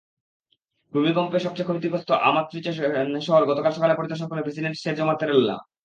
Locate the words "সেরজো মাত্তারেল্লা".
4.77-5.55